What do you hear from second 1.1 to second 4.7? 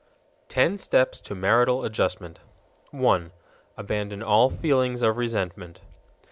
To Marital Adjustment _1. Abandon all